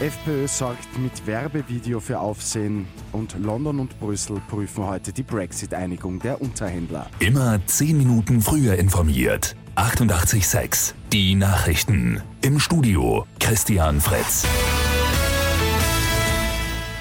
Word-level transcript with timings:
FPÖ 0.00 0.48
sorgt 0.48 0.98
mit 0.98 1.24
Werbevideo 1.24 2.00
für 2.00 2.18
Aufsehen 2.18 2.86
und 3.12 3.36
London 3.40 3.78
und 3.78 3.98
Brüssel 4.00 4.42
prüfen 4.48 4.84
heute 4.86 5.12
die 5.12 5.22
Brexit-Einigung 5.22 6.18
der 6.18 6.42
Unterhändler. 6.42 7.06
Immer 7.20 7.60
10 7.64 7.96
Minuten 7.96 8.40
früher 8.40 8.74
informiert. 8.74 9.54
88.6 9.76 10.94
Die 11.12 11.36
Nachrichten. 11.36 12.20
Im 12.42 12.58
Studio 12.58 13.24
Christian 13.38 14.00
Fritz. 14.00 14.44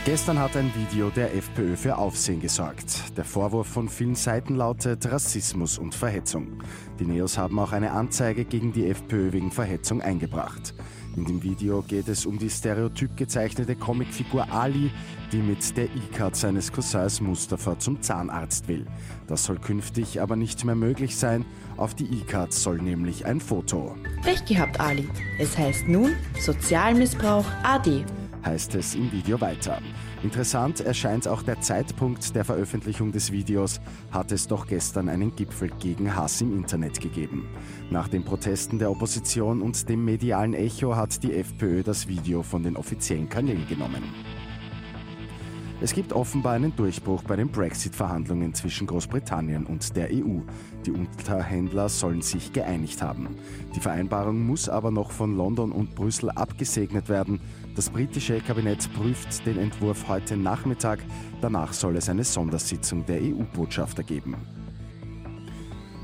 Gestern 0.06 0.38
hat 0.38 0.58
ein 0.58 0.70
Video 0.76 1.10
der 1.12 1.34
FPÖ 1.34 1.78
für 1.78 1.98
Aufsehen 1.98 2.42
gesorgt. 2.42 3.16
Der 3.16 3.24
Vorwurf 3.24 3.68
von 3.68 3.88
vielen 3.88 4.16
Seiten 4.16 4.58
lautet 4.58 5.10
Rassismus 5.10 5.78
und 5.78 5.96
Verhetzung. 5.96 6.62
Die 7.00 7.06
Neos 7.06 7.38
haben 7.38 7.58
auch 7.58 7.72
eine 7.72 7.92
Anzeige 7.92 8.44
gegen 8.44 8.74
die 8.74 8.88
FPÖ 8.88 9.32
wegen 9.32 9.50
Verhetzung 9.50 10.02
eingebracht. 10.02 10.74
In 11.16 11.24
dem 11.24 11.42
Video 11.42 11.82
geht 11.84 12.10
es 12.10 12.26
um 12.26 12.38
die 12.38 12.50
stereotyp 12.50 13.16
gezeichnete 13.16 13.78
Comicfigur 13.78 14.52
Ali, 14.52 14.92
die 15.32 15.38
mit 15.38 15.78
der 15.78 15.86
E-Card 15.86 16.36
seines 16.36 16.70
Cousins 16.70 17.22
Mustafa 17.22 17.80
zum 17.80 18.02
Zahnarzt 18.02 18.68
will. 18.68 18.86
Das 19.28 19.46
soll 19.46 19.58
künftig 19.58 20.20
aber 20.20 20.36
nicht 20.36 20.66
mehr 20.66 20.76
möglich 20.76 21.16
sein. 21.16 21.46
Auf 21.78 21.96
die 21.96 22.14
E-Card 22.20 22.52
soll 22.52 22.82
nämlich 22.82 23.26
ein 23.26 23.40
Foto. 23.40 23.96
Recht 24.26 24.48
gehabt, 24.48 24.82
Ali. 24.82 25.08
Es 25.40 25.58
heißt 25.58 25.88
nun 25.88 26.12
Sozialmissbrauch 26.42 27.46
AD 27.64 28.04
heißt 28.46 28.76
es 28.76 28.96
im 28.96 29.12
Video 29.12 29.40
weiter. 29.42 29.80
Interessant 30.24 30.82
erscheint 30.82 31.28
auch 31.28 31.44
der 31.44 31.62
Zeitpunkt 31.62 32.36
der 32.36 32.46
Veröffentlichung 32.46 33.12
des 33.12 33.32
Videos, 33.32 33.82
hat 34.12 34.32
es 34.32 34.48
doch 34.48 34.68
gestern 34.68 35.10
einen 35.10 35.36
Gipfel 35.36 35.70
gegen 35.80 36.16
Hass 36.16 36.42
im 36.42 36.56
Internet 36.56 37.00
gegeben. 37.00 37.48
Nach 37.90 38.08
den 38.08 38.24
Protesten 38.24 38.80
der 38.80 38.92
Opposition 38.92 39.62
und 39.62 39.90
dem 39.90 40.06
medialen 40.06 40.54
Echo 40.54 40.96
hat 40.96 41.24
die 41.24 41.34
FPÖ 41.34 41.84
das 41.84 42.08
Video 42.08 42.44
von 42.44 42.64
den 42.64 42.76
offiziellen 42.76 43.30
Kanälen 43.30 43.68
genommen. 43.68 44.04
Es 45.84 45.94
gibt 45.94 46.14
offenbar 46.14 46.54
einen 46.54 46.74
Durchbruch 46.74 47.24
bei 47.24 47.36
den 47.36 47.50
Brexit-Verhandlungen 47.50 48.54
zwischen 48.54 48.88
Großbritannien 48.88 49.66
und 49.66 49.98
der 49.98 50.12
EU. 50.14 50.40
Die 50.86 50.92
Unterhändler 50.92 51.90
sollen 51.90 52.22
sich 52.22 52.54
geeinigt 52.54 53.02
haben. 53.02 53.36
Die 53.76 53.82
Vereinbarung 53.82 54.48
muss 54.48 54.70
aber 54.70 54.92
noch 54.92 55.12
von 55.12 55.36
London 55.36 55.74
und 55.74 55.94
Brüssel 55.94 56.30
abgesegnet 56.30 57.10
werden. 57.10 57.42
Das 57.76 57.90
britische 57.90 58.40
Kabinett 58.40 58.94
prüft 58.94 59.46
den 59.46 59.58
Entwurf 59.58 60.08
heute 60.08 60.38
Nachmittag. 60.38 61.00
Danach 61.42 61.74
soll 61.74 61.98
es 61.98 62.08
eine 62.08 62.24
Sondersitzung 62.24 63.06
der 63.06 63.20
EU-Botschafter 63.22 64.04
geben. 64.04 64.38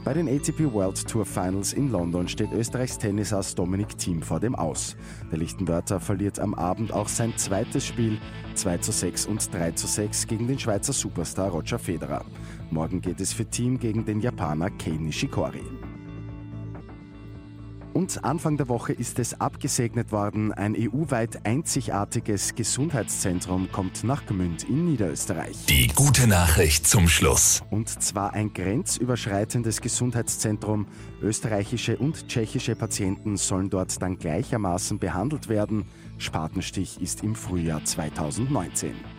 Bei 0.05 0.14
den 0.14 0.30
ATP 0.30 0.72
World 0.72 1.08
Tour 1.08 1.25
Finals 1.25 1.73
in 1.73 1.92
London 1.92 2.28
steht 2.28 2.52
Österreichs 2.53 2.97
Tennisass 2.97 3.53
Dominik 3.53 3.97
Thiem 3.97 4.22
vor 4.22 4.39
dem 4.39 4.56
Aus. 4.56 4.95
Der 5.30 5.38
Lichtenwörter 5.38 6.00
verliert 6.00 6.39
am 6.39 6.53
Abend 6.53 6.94
auch 6.94 7.09
sein 7.09 7.33
zweites 7.36 7.86
Spiel 7.86 8.17
2 8.56 8.78
zu 8.78 8.91
6 8.91 9.25
und 9.25 9.53
3 9.53 9.72
zu 9.72 9.88
6 9.88 10.28
gegen 10.28 10.47
den 10.47 10.58
Schweizer 10.58 10.94
Superstar 10.94 11.50
Roger 11.50 11.80
Federer. 11.80 12.23
Morgen 12.72 13.02
geht 13.02 13.19
es 13.19 13.33
für 13.33 13.45
Thiem 13.45 13.78
gegen 13.78 14.06
den 14.06 14.22
Japaner 14.22 14.69
Kei 14.69 14.91
Nishikori. 14.91 15.64
Und 17.93 18.23
Anfang 18.23 18.57
der 18.57 18.69
Woche 18.69 18.93
ist 18.93 19.19
es 19.19 19.39
abgesegnet 19.41 20.11
worden. 20.11 20.53
Ein 20.53 20.75
EU-weit 20.77 21.45
einzigartiges 21.45 22.55
Gesundheitszentrum 22.55 23.71
kommt 23.71 24.03
nach 24.03 24.25
Gmünd 24.25 24.63
in 24.69 24.85
Niederösterreich. 24.85 25.65
Die 25.67 25.87
gute 25.87 26.27
Nachricht 26.27 26.85
zum 26.85 27.07
Schluss. 27.07 27.61
Und 27.71 27.89
zwar 27.89 28.33
ein 28.33 28.53
grenzüberschreitendes 28.53 29.81
Gesundheitszentrum. 29.81 30.87
Österreichische 31.21 31.97
und 31.97 32.27
tschechische 32.27 32.75
Patienten 32.75 33.37
sollen 33.37 33.69
dort 33.69 34.01
dann 34.01 34.19
gleichermaßen 34.19 34.99
behandelt 34.99 35.49
werden. 35.49 35.85
Spatenstich 36.19 37.01
ist 37.01 37.23
im 37.23 37.33
Frühjahr 37.33 37.83
2019. 37.83 39.19